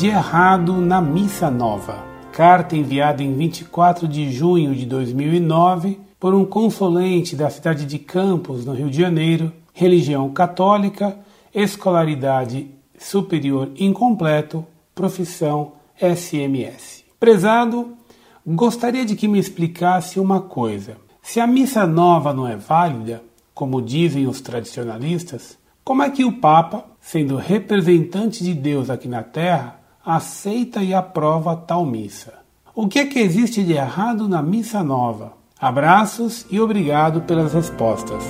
[0.00, 2.02] de errado na Missa Nova?
[2.32, 8.64] Carta enviada em 24 de junho de 2009 por um consulente da cidade de Campos,
[8.64, 11.18] no Rio de Janeiro, religião católica,
[11.54, 17.04] escolaridade superior incompleto, profissão SMS.
[17.18, 17.92] Prezado,
[18.46, 20.96] gostaria de que me explicasse uma coisa.
[21.20, 26.32] Se a missa nova não é válida, como dizem os tradicionalistas, como é que o
[26.32, 32.34] Papa, sendo representante de Deus aqui na Terra, aceita e aprova tal missa?
[32.74, 35.34] O que é que existe de errado na missa nova?
[35.60, 38.24] Abraços e obrigado pelas respostas.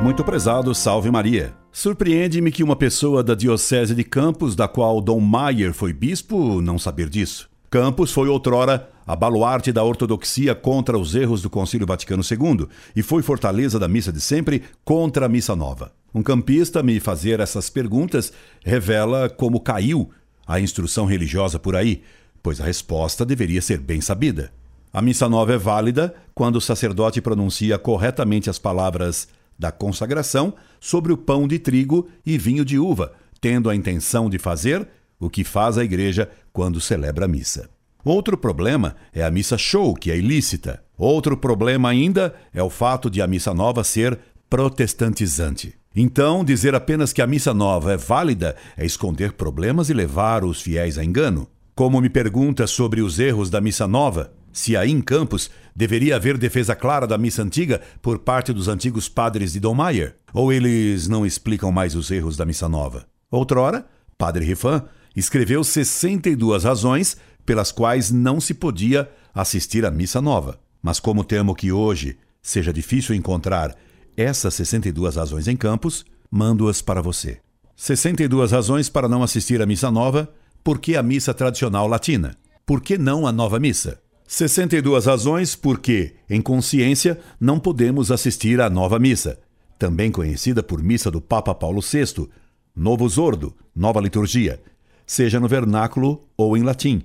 [0.00, 1.54] Muito prezado, salve Maria.
[1.72, 6.78] Surpreende-me que uma pessoa da Diocese de Campos, da qual Dom Maier foi bispo, não
[6.78, 7.50] saber disso.
[7.70, 13.02] Campos foi outrora a baluarte da ortodoxia contra os erros do Concílio Vaticano II e
[13.02, 15.92] foi fortaleza da missa de sempre contra a missa nova.
[16.14, 18.32] Um campista me fazer essas perguntas
[18.64, 20.10] revela como caiu
[20.46, 22.02] a instrução religiosa por aí,
[22.40, 24.52] pois a resposta deveria ser bem sabida.
[24.92, 29.26] A missa nova é válida quando o sacerdote pronuncia corretamente as palavras
[29.58, 34.38] da consagração sobre o pão de trigo e vinho de uva, tendo a intenção de
[34.38, 34.86] fazer
[35.18, 37.68] o que faz a igreja quando celebra a missa.
[38.04, 40.80] Outro problema é a missa show, que é ilícita.
[40.96, 45.74] Outro problema ainda é o fato de a missa nova ser protestantizante.
[45.94, 50.60] Então, dizer apenas que a missa nova é válida é esconder problemas e levar os
[50.60, 51.48] fiéis a engano.
[51.74, 56.38] Como me pergunta sobre os erros da missa nova, se aí em Campos deveria haver
[56.38, 61.08] defesa clara da missa antiga por parte dos antigos padres de Dom Maier, ou eles
[61.08, 63.06] não explicam mais os erros da missa nova.
[63.30, 63.86] Outrora,
[64.16, 70.58] Padre Rifan escreveu 62 razões pelas quais não se podia assistir à missa nova.
[70.82, 73.74] Mas como temo que hoje seja difícil encontrar
[74.16, 77.38] essas 62 razões em Campos, mando-as para você.
[77.76, 80.32] 62 razões para não assistir à missa nova,
[80.62, 82.36] por que a missa tradicional latina?
[82.64, 84.00] Por que não a nova missa?
[84.26, 89.38] 62 razões porque, em consciência, não podemos assistir à nova missa,
[89.78, 92.28] também conhecida por missa do Papa Paulo VI,
[92.74, 94.60] novo zordo, nova liturgia,
[95.06, 97.02] seja no vernáculo ou em latim,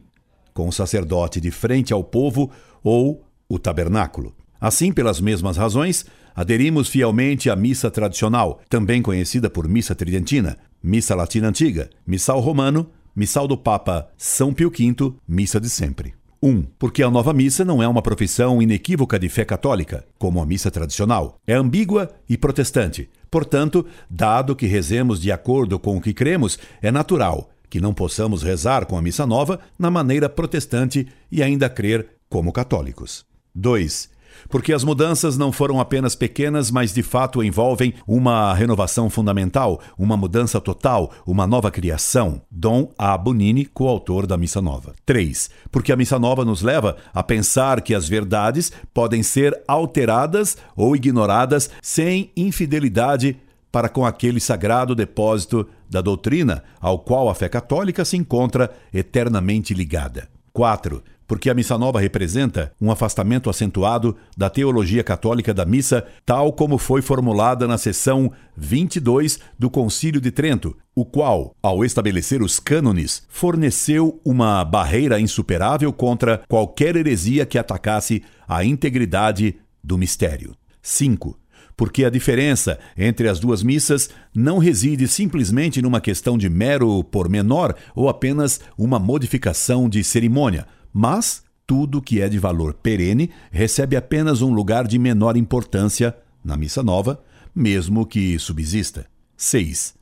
[0.53, 2.49] com o sacerdote de frente ao povo
[2.83, 4.33] ou o tabernáculo.
[4.59, 6.05] Assim, pelas mesmas razões,
[6.39, 12.89] aderimos fielmente à missa tradicional, também conhecida por missa tridentina, missa latina antiga, missal romano,
[13.13, 16.13] missal do Papa São Pio V, missa de sempre.
[16.41, 16.49] 1.
[16.49, 20.45] Um, porque a nova missa não é uma profissão inequívoca de fé católica, como a
[20.45, 21.37] missa tradicional.
[21.45, 23.09] É ambígua e protestante.
[23.29, 28.43] Portanto, dado que rezemos de acordo com o que cremos, é natural que não possamos
[28.43, 33.25] rezar com a missa nova na maneira protestante e ainda crer como católicos.
[33.53, 34.17] 2
[34.47, 40.15] porque as mudanças não foram apenas pequenas, mas de fato envolvem uma renovação fundamental, uma
[40.15, 42.41] mudança total, uma nova criação.
[42.49, 43.17] Dom A.
[43.17, 44.93] Bonini, coautor da Missa Nova.
[45.05, 45.49] 3.
[45.71, 50.95] Porque a Missa Nova nos leva a pensar que as verdades podem ser alteradas ou
[50.95, 53.37] ignoradas sem infidelidade
[53.71, 59.73] para com aquele sagrado depósito da doutrina ao qual a fé católica se encontra eternamente
[59.73, 60.27] ligada.
[60.53, 66.51] 4 porque a missa nova representa um afastamento acentuado da teologia católica da missa, tal
[66.51, 72.59] como foi formulada na seção 22 do Concílio de Trento, o qual, ao estabelecer os
[72.59, 80.55] cânones, forneceu uma barreira insuperável contra qualquer heresia que atacasse a integridade do mistério.
[80.81, 81.37] 5
[81.77, 87.73] porque a diferença entre as duas missas não reside simplesmente numa questão de mero pormenor
[87.95, 94.41] ou apenas uma modificação de cerimônia, mas tudo que é de valor perene recebe apenas
[94.41, 97.21] um lugar de menor importância na missa nova,
[97.53, 99.05] mesmo que subsista.
[99.37, 99.93] 6.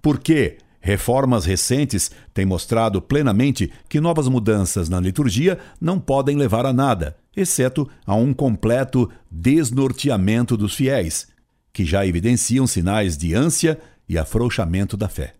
[0.00, 6.72] Porque reformas recentes têm mostrado plenamente que novas mudanças na liturgia não podem levar a
[6.72, 11.26] nada, exceto a um completo desnorteamento dos fiéis,
[11.72, 13.78] que já evidenciam sinais de ânsia
[14.08, 15.34] e afrouxamento da fé.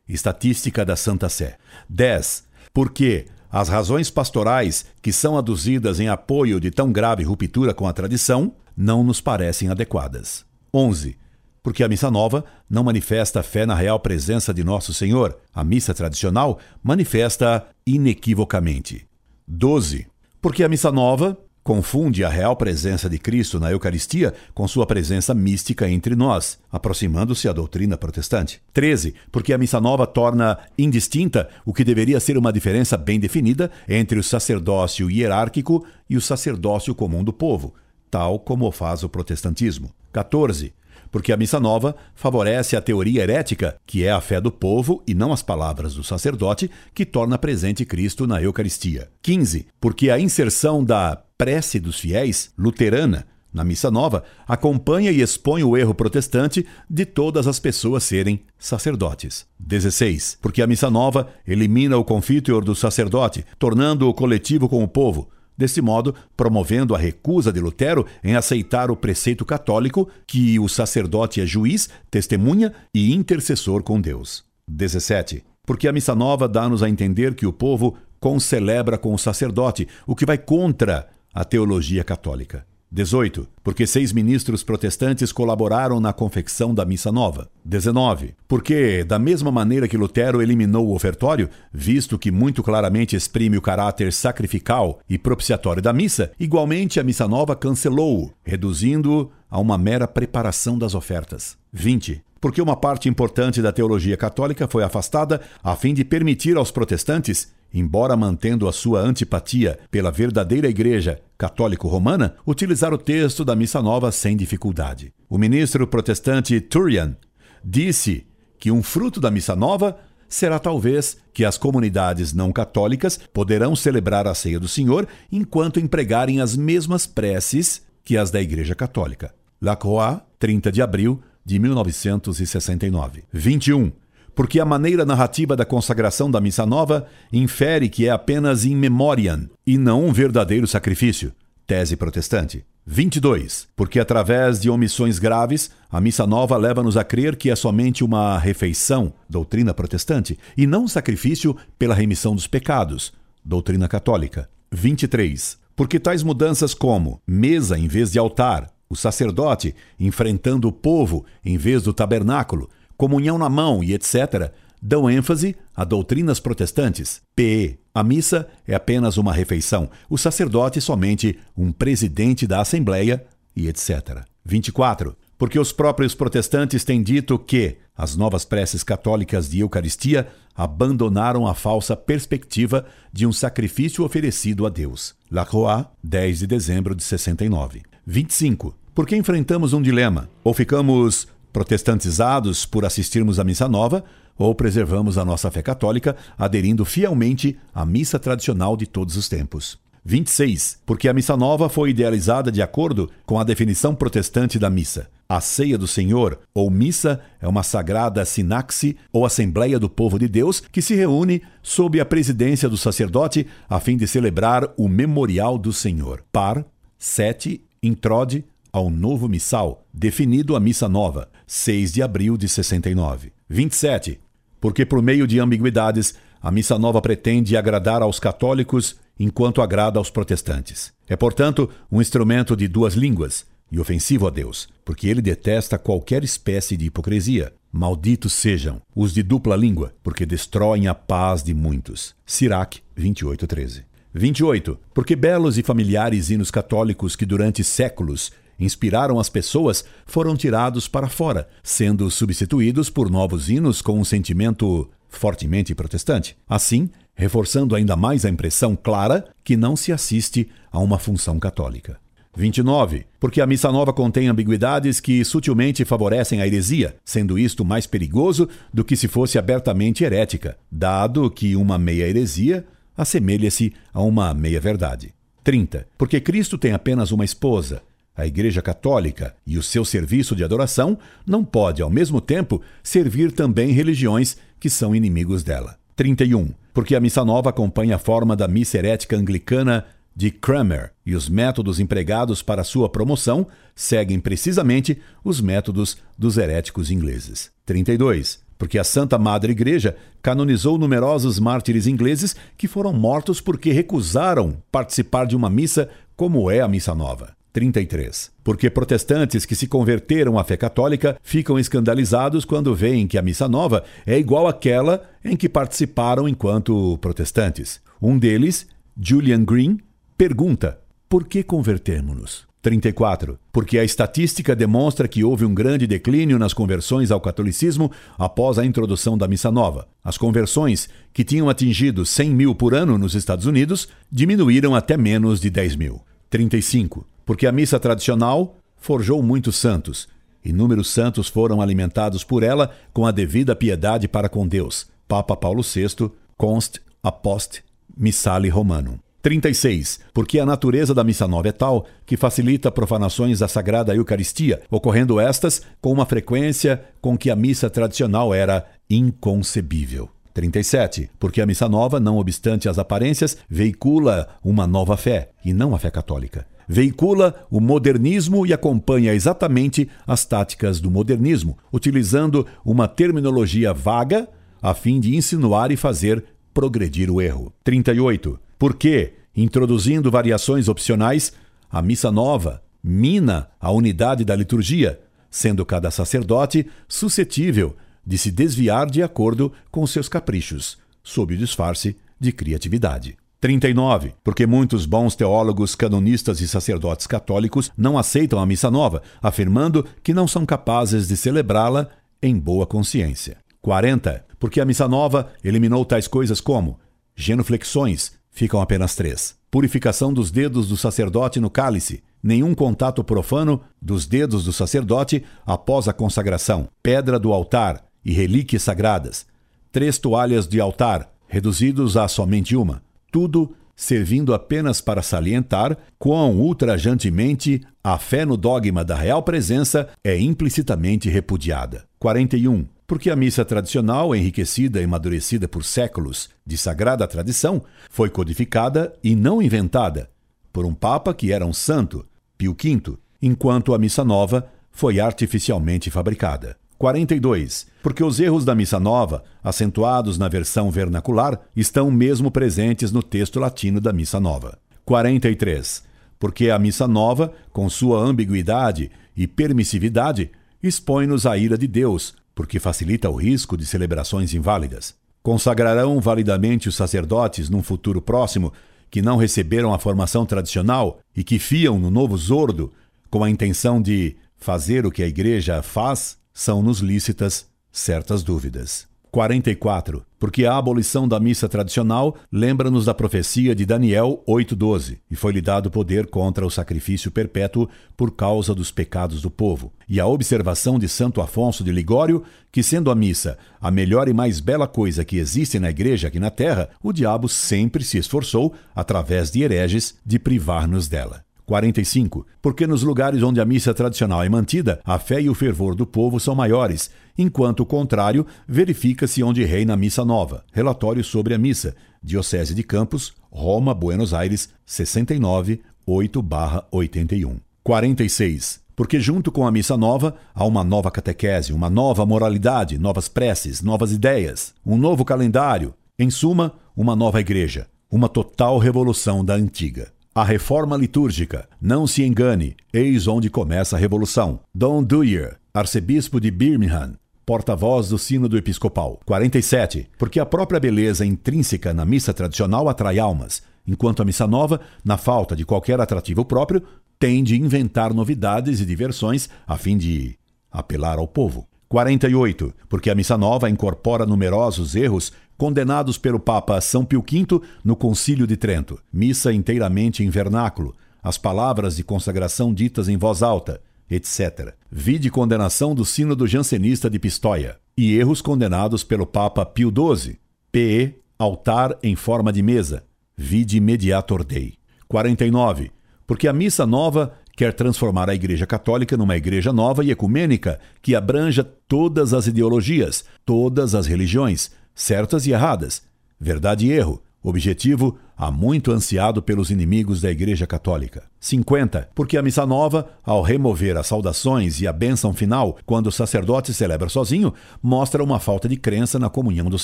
[0.07, 1.57] Estatística da Santa Sé.
[1.89, 2.45] 10.
[2.71, 7.93] Porque as razões pastorais que são aduzidas em apoio de tão grave ruptura com a
[7.93, 10.43] tradição não nos parecem adequadas.
[10.73, 11.17] 11
[11.63, 15.35] porque a missa nova não manifesta fé na real presença de Nosso Senhor.
[15.51, 19.07] A missa tradicional manifesta inequivocamente.
[19.47, 20.05] 12.
[20.39, 21.35] Porque a missa nova
[21.65, 27.49] confunde a real presença de Cristo na Eucaristia com sua presença mística entre nós, aproximando-se
[27.49, 28.61] à doutrina protestante.
[28.71, 29.15] 13.
[29.31, 34.19] Porque a missa nova torna indistinta o que deveria ser uma diferença bem definida entre
[34.19, 37.73] o sacerdócio hierárquico e o sacerdócio comum do povo,
[38.11, 39.89] tal como faz o protestantismo.
[40.13, 40.71] 14
[41.15, 45.13] porque a missa nova favorece a teoria herética, que é a fé do povo e
[45.13, 49.09] não as palavras do sacerdote, que torna presente Cristo na Eucaristia.
[49.21, 49.65] 15.
[49.79, 55.77] Porque a inserção da prece dos fiéis, luterana, na Missa Nova, acompanha e expõe o
[55.77, 59.45] erro protestante de todas as pessoas serem sacerdotes.
[59.57, 60.39] 16.
[60.41, 65.81] Porque a Missa Nova elimina o confítor do sacerdote, tornando-o coletivo com o povo, desse
[65.81, 71.45] modo promovendo a recusa de Lutero em aceitar o preceito católico que o sacerdote é
[71.45, 74.43] juiz, testemunha e intercessor com Deus.
[74.67, 75.43] 17.
[75.65, 80.15] Porque a missa nova dá-nos a entender que o povo concelebra com o sacerdote, o
[80.15, 82.65] que vai contra a teologia católica.
[82.91, 83.47] 18.
[83.63, 87.49] Porque seis ministros protestantes colaboraram na confecção da Missa Nova.
[87.63, 88.35] 19.
[88.47, 93.61] Porque, da mesma maneira que Lutero eliminou o ofertório, visto que muito claramente exprime o
[93.61, 100.07] caráter sacrificial e propiciatório da missa, igualmente a Missa Nova cancelou-o, reduzindo-o a uma mera
[100.07, 101.57] preparação das ofertas.
[101.73, 106.69] 20 porque uma parte importante da teologia católica foi afastada a fim de permitir aos
[106.69, 113.81] protestantes embora mantendo a sua antipatia pela verdadeira Igreja católico-romana, utilizar o texto da Missa
[113.81, 115.13] Nova sem dificuldade.
[115.29, 117.17] O ministro protestante Turian
[117.63, 118.25] disse
[118.57, 119.97] que um fruto da Missa Nova
[120.29, 126.39] será talvez que as comunidades não católicas poderão celebrar a ceia do Senhor enquanto empregarem
[126.39, 129.35] as mesmas preces que as da Igreja Católica.
[129.61, 133.23] Lacroix, 30 de abril de 1969.
[133.33, 133.91] 21
[134.35, 139.49] porque a maneira narrativa da consagração da missa nova infere que é apenas in memoriam
[139.65, 141.31] e não um verdadeiro sacrifício.
[141.65, 142.63] Tese protestante.
[142.85, 143.67] 22.
[143.75, 148.37] Porque através de omissões graves, a missa nova leva-nos a crer que é somente uma
[148.37, 153.11] refeição, doutrina protestante, e não um sacrifício pela remissão dos pecados,
[153.43, 154.47] doutrina católica.
[154.71, 155.57] 23.
[155.75, 161.57] Porque tais mudanças como mesa em vez de altar, o sacerdote enfrentando o povo em
[161.57, 164.51] vez do tabernáculo, comunhão na mão e etc.,
[164.81, 167.21] dão ênfase a doutrinas protestantes.
[167.35, 167.79] P.
[167.93, 173.25] A missa é apenas uma refeição, o sacerdote somente um presidente da Assembleia
[173.55, 174.23] e etc.
[174.43, 175.15] 24.
[175.37, 181.53] Porque os próprios protestantes têm dito que as novas preces católicas de Eucaristia abandonaram a
[181.53, 185.13] falsa perspectiva de um sacrifício oferecido a Deus.
[185.29, 187.81] Lacroix, 10 de dezembro de 69.
[188.05, 188.73] 25.
[188.93, 190.29] Porque enfrentamos um dilema.
[190.41, 194.03] Ou ficamos protestantizados por assistirmos à missa nova,
[194.37, 199.79] ou preservamos a nossa fé católica aderindo fielmente à missa tradicional de todos os tempos.
[200.03, 200.79] 26.
[200.85, 205.07] Porque a missa nova foi idealizada de acordo com a definição protestante da missa.
[205.29, 210.27] A ceia do Senhor, ou missa, é uma sagrada sinaxe ou assembleia do povo de
[210.27, 215.57] Deus que se reúne sob a presidência do sacerdote a fim de celebrar o memorial
[215.57, 216.21] do Senhor.
[216.33, 216.65] Par
[216.99, 217.61] 7.
[217.81, 218.43] Introde
[218.75, 223.31] ao novo missal, definido a missa nova, 6 de abril de 69.
[223.47, 224.19] 27.
[224.59, 230.09] Porque por meio de ambiguidades, a missa nova pretende agradar aos católicos enquanto agrada aos
[230.09, 230.91] protestantes.
[231.07, 236.25] É, portanto, um instrumento de duas línguas e ofensivo a Deus, porque ele detesta qualquer
[236.25, 237.53] espécie de hipocrisia.
[237.71, 242.13] Malditos sejam os de dupla língua, porque destroem a paz de muitos.
[242.25, 243.85] Sirac 28:13.
[244.13, 244.77] 28.
[244.93, 251.09] Porque belos e familiares hinos católicos que durante séculos inspiraram as pessoas foram tirados para
[251.09, 256.37] fora, sendo substituídos por novos hinos com um sentimento fortemente protestante.
[256.47, 261.99] Assim, reforçando ainda mais a impressão clara que não se assiste a uma função católica.
[262.35, 263.05] 29.
[263.19, 268.49] Porque a missa nova contém ambiguidades que sutilmente favorecem a heresia, sendo isto mais perigoso
[268.73, 272.65] do que se fosse abertamente herética, dado que uma meia heresia
[272.97, 275.13] assemelha-se a uma meia verdade.
[275.43, 275.87] 30.
[275.97, 277.81] Porque Cristo tem apenas uma esposa,
[278.15, 283.31] a Igreja Católica e o seu serviço de adoração não pode, ao mesmo tempo, servir
[283.31, 285.77] também religiões que são inimigos dela.
[285.95, 286.49] 31.
[286.73, 291.27] Porque a Missa Nova acompanha a forma da missa herética anglicana de Cranmer e os
[291.27, 293.45] métodos empregados para sua promoção
[293.75, 297.51] seguem precisamente os métodos dos heréticos ingleses.
[297.65, 298.39] 32.
[298.57, 305.25] Porque a Santa Madre Igreja canonizou numerosos mártires ingleses que foram mortos porque recusaram participar
[305.25, 307.35] de uma missa como é a Missa Nova.
[307.55, 308.31] 33.
[308.43, 313.47] Porque protestantes que se converteram à fé católica ficam escandalizados quando veem que a missa
[313.47, 317.79] nova é igual àquela em que participaram enquanto protestantes.
[318.01, 318.67] Um deles,
[318.99, 319.79] Julian Green,
[320.17, 322.45] pergunta: por que convertemos-nos?
[322.61, 323.39] 34.
[323.53, 328.65] Porque a estatística demonstra que houve um grande declínio nas conversões ao catolicismo após a
[328.65, 329.87] introdução da missa nova.
[330.03, 335.39] As conversões, que tinham atingido 100 mil por ano nos Estados Unidos, diminuíram até menos
[335.39, 336.01] de 10 mil.
[336.29, 340.07] 35 porque a missa tradicional forjou muitos santos.
[340.43, 344.87] Inúmeros santos foram alimentados por ela com a devida piedade para com Deus.
[345.07, 347.63] Papa Paulo VI, Const Apost
[347.97, 348.99] Missale Romanum.
[349.23, 350.01] 36.
[350.13, 355.19] Porque a natureza da missa nova é tal que facilita profanações da Sagrada Eucaristia, ocorrendo
[355.19, 360.09] estas com uma frequência com que a missa tradicional era inconcebível.
[360.31, 361.09] 37.
[361.19, 365.79] Porque a missa nova, não obstante as aparências, veicula uma nova fé, e não a
[365.79, 373.73] fé católica veicula o modernismo e acompanha exatamente as táticas do modernismo, utilizando uma terminologia
[373.73, 374.27] vaga
[374.61, 377.53] a fim de insinuar e fazer progredir o erro.
[377.63, 378.39] 38.
[378.57, 381.33] Porque, introduzindo variações opcionais,
[381.69, 388.89] a missa nova mina a unidade da liturgia, sendo cada sacerdote suscetível de se desviar
[388.89, 393.17] de acordo com seus caprichos, sob o disfarce de criatividade.
[393.39, 394.13] 39.
[394.23, 400.13] Porque muitos bons teólogos, canonistas e sacerdotes católicos não aceitam a missa nova, afirmando que
[400.13, 401.89] não são capazes de celebrá-la
[402.21, 403.37] em boa consciência.
[403.61, 404.25] 40.
[404.39, 406.79] Porque a missa nova eliminou tais coisas como
[407.15, 409.35] genuflexões, ficam apenas três.
[409.49, 415.87] Purificação dos dedos do sacerdote no cálice, nenhum contato profano dos dedos do sacerdote após
[415.87, 419.25] a consagração, pedra do altar e relíquias sagradas,
[419.71, 422.83] três toalhas de altar, reduzidos a somente uma,
[423.15, 430.19] tudo servindo apenas para salientar quão ultrajantemente a fé no dogma da real presença é
[430.19, 431.85] implicitamente repudiada.
[431.97, 432.65] 41.
[432.85, 439.15] Porque a missa tradicional, enriquecida e amadurecida por séculos de sagrada tradição, foi codificada e
[439.15, 440.09] não inventada
[440.51, 442.05] por um papa que era um santo,
[442.37, 446.57] Pio V, enquanto a missa nova foi artificialmente fabricada.
[446.77, 447.67] 42.
[447.81, 453.39] Porque os erros da missa nova, acentuados na versão vernacular, estão mesmo presentes no texto
[453.39, 454.57] latino da missa nova.
[454.83, 455.83] 43.
[456.19, 462.59] Porque a missa nova, com sua ambiguidade e permissividade, expõe-nos à ira de Deus, porque
[462.59, 464.95] facilita o risco de celebrações inválidas.
[465.21, 468.53] Consagrarão validamente os sacerdotes num futuro próximo
[468.91, 472.71] que não receberam a formação tradicional e que fiam no novo zordo
[473.09, 478.87] com a intenção de fazer o que a igreja faz são-nos lícitas certas dúvidas.
[479.09, 480.05] 44.
[480.19, 485.71] Porque a abolição da missa tradicional lembra-nos da profecia de Daniel 8:12, e foi-lhe dado
[485.71, 489.71] poder contra o sacrifício perpétuo por causa dos pecados do povo.
[489.87, 494.13] E a observação de Santo Afonso de Ligório, que sendo a missa a melhor e
[494.13, 498.53] mais bela coisa que existe na igreja aqui na terra, o diabo sempre se esforçou,
[498.75, 501.24] através de hereges, de privar-nos dela.
[501.45, 502.25] 45.
[502.41, 505.85] Porque nos lugares onde a missa tradicional é mantida, a fé e o fervor do
[505.85, 510.43] povo são maiores, enquanto o contrário verifica-se onde reina a missa nova.
[510.51, 511.75] Relatório sobre a missa.
[512.01, 517.37] Diocese de Campos, Roma, Buenos Aires, 69, 8/81.
[517.63, 518.63] 46.
[518.75, 523.61] Porque junto com a missa nova há uma nova catequese, uma nova moralidade, novas preces,
[523.61, 529.93] novas ideias, um novo calendário, em suma, uma nova igreja, uma total revolução da antiga.
[530.17, 531.45] A reforma litúrgica.
[531.59, 534.39] Não se engane, eis onde começa a revolução.
[534.53, 536.93] Don Dwyer, arcebispo de Birmingham,
[537.25, 539.01] porta-voz do Sínodo Episcopal.
[539.05, 539.89] 47.
[539.97, 544.97] Porque a própria beleza intrínseca na missa tradicional atrai almas, enquanto a missa nova, na
[544.97, 546.63] falta de qualquer atrativo próprio,
[546.97, 550.17] tem de inventar novidades e diversões a fim de
[550.49, 551.45] apelar ao povo.
[551.67, 552.53] 48.
[552.69, 558.27] Porque a missa nova incorpora numerosos erros condenados pelo Papa São Pio V no Concílio
[558.27, 558.79] de Trento.
[558.91, 564.53] Missa inteiramente em vernáculo, as palavras de consagração ditas em voz alta, etc.
[564.71, 567.57] Vide condenação do Sínodo Jansenista de Pistoia.
[567.77, 570.17] E erros condenados pelo Papa Pio XII.
[570.51, 572.83] PE, altar em forma de mesa.
[573.17, 574.55] Vide Mediator Dei.
[574.87, 575.71] 49.
[576.07, 580.95] Porque a missa nova quer transformar a Igreja Católica numa igreja nova e ecumênica que
[580.95, 585.81] abranja todas as ideologias, todas as religiões, certas e erradas,
[586.19, 591.03] verdade e erro, objetivo há muito ansiado pelos inimigos da Igreja Católica.
[591.19, 591.89] 50.
[591.95, 596.53] Porque a missa nova, ao remover as saudações e a bênção final, quando o sacerdote
[596.53, 599.63] celebra sozinho, mostra uma falta de crença na comunhão dos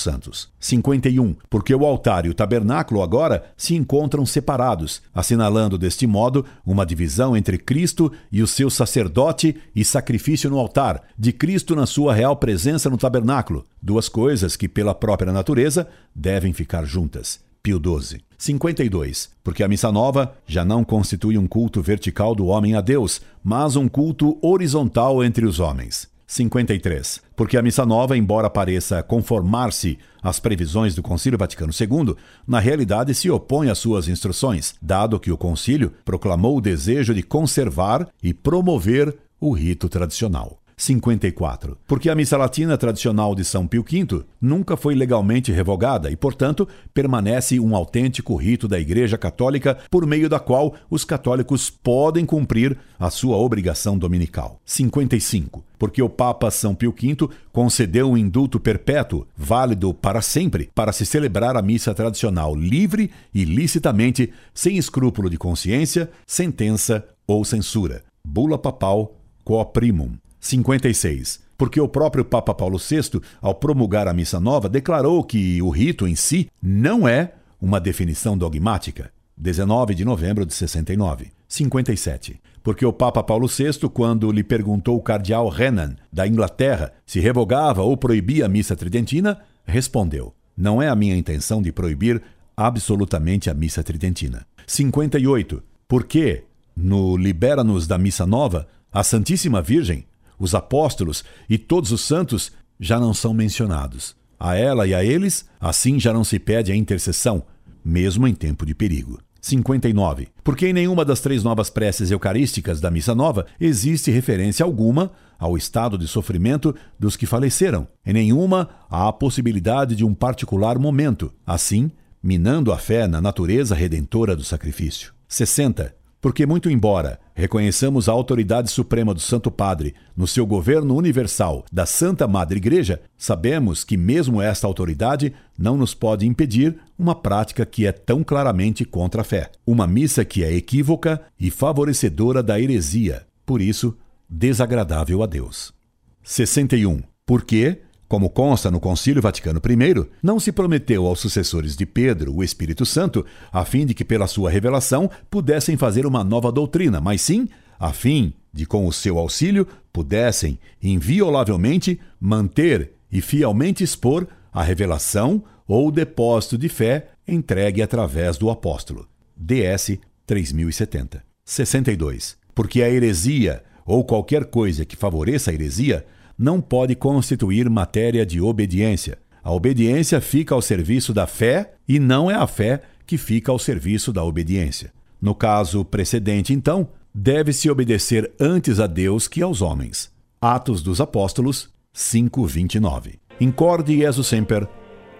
[0.00, 0.50] santos.
[0.58, 1.36] 51.
[1.48, 7.36] Porque o altar e o tabernáculo agora se encontram separados, assinalando deste modo uma divisão
[7.36, 12.36] entre Cristo e o seu sacerdote e sacrifício no altar, de Cristo na sua real
[12.36, 17.51] presença no tabernáculo, duas coisas que, pela própria natureza, devem ficar juntas.
[17.62, 18.20] Pio XII.
[18.36, 19.30] 52.
[19.44, 23.76] Porque a missa nova já não constitui um culto vertical do homem a Deus, mas
[23.76, 26.10] um culto horizontal entre os homens.
[26.26, 27.20] 53.
[27.36, 32.16] Porque a missa nova, embora pareça conformar-se às previsões do Concílio Vaticano II,
[32.46, 37.22] na realidade se opõe às suas instruções, dado que o concílio proclamou o desejo de
[37.22, 40.61] conservar e promover o rito tradicional.
[40.82, 41.78] 54.
[41.86, 46.68] Porque a missa latina tradicional de São Pio V nunca foi legalmente revogada e, portanto,
[46.92, 52.76] permanece um autêntico rito da Igreja Católica por meio da qual os católicos podem cumprir
[52.98, 54.60] a sua obrigação dominical.
[54.64, 55.64] 55.
[55.78, 61.06] Porque o Papa São Pio V concedeu um indulto perpétuo, válido para sempre, para se
[61.06, 68.02] celebrar a missa tradicional livre e licitamente, sem escrúpulo de consciência, sentença ou censura.
[68.24, 70.12] Bula Papal Quo Primum.
[70.42, 71.40] 56.
[71.56, 76.06] Porque o próprio Papa Paulo VI, ao promulgar a missa nova, declarou que o rito
[76.06, 79.12] em si não é uma definição dogmática.
[79.36, 81.30] 19 de novembro de 69.
[81.48, 82.40] 57.
[82.62, 87.82] Porque o Papa Paulo VI, quando lhe perguntou o cardeal Renan, da Inglaterra, se revogava
[87.82, 92.20] ou proibia a missa tridentina, respondeu: Não é a minha intenção de proibir
[92.56, 94.46] absolutamente a missa tridentina.
[94.66, 95.62] 58.
[95.86, 96.44] Porque,
[96.76, 100.06] no Libera-nos da Missa Nova, a Santíssima Virgem
[100.42, 104.16] os apóstolos e todos os santos já não são mencionados.
[104.38, 107.44] A ela e a eles, assim já não se pede a intercessão,
[107.84, 109.20] mesmo em tempo de perigo.
[109.40, 110.28] 59.
[110.42, 115.56] Porque em nenhuma das três novas preces eucarísticas da Missa Nova existe referência alguma ao
[115.56, 117.86] estado de sofrimento dos que faleceram.
[118.04, 121.90] Em nenhuma há a possibilidade de um particular momento, assim,
[122.20, 125.12] minando a fé na natureza redentora do sacrifício.
[125.28, 126.01] 60.
[126.22, 131.84] Porque, muito embora reconheçamos a autoridade suprema do Santo Padre no seu governo universal da
[131.84, 137.88] Santa Madre Igreja, sabemos que, mesmo esta autoridade, não nos pode impedir uma prática que
[137.88, 139.50] é tão claramente contra a fé.
[139.66, 143.96] Uma missa que é equívoca e favorecedora da heresia, por isso,
[144.30, 145.74] desagradável a Deus.
[146.22, 147.02] 61.
[147.26, 147.80] Porque,
[148.12, 152.84] como consta no Concílio Vaticano I, não se prometeu aos sucessores de Pedro o Espírito
[152.84, 157.48] Santo, a fim de que, pela sua revelação, pudessem fazer uma nova doutrina, mas sim
[157.80, 165.42] a fim de, com o seu auxílio, pudessem, inviolavelmente, manter e fielmente expor a revelação
[165.66, 169.08] ou depósito de fé entregue através do apóstolo.
[169.34, 169.96] DS
[170.26, 171.24] 3070.
[171.46, 172.36] 62.
[172.54, 176.04] Porque a heresia ou qualquer coisa que favoreça a heresia
[176.38, 179.18] não pode constituir matéria de obediência.
[179.42, 183.58] A obediência fica ao serviço da fé e não é a fé que fica ao
[183.58, 184.92] serviço da obediência.
[185.20, 190.10] No caso precedente, então, deve-se obedecer antes a Deus que aos homens.
[190.40, 193.20] Atos dos Apóstolos 5:29.
[193.40, 194.68] Incorde Jesus Semper,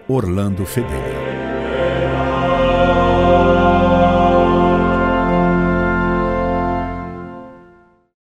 [0.07, 1.22] Orlando Fedeli.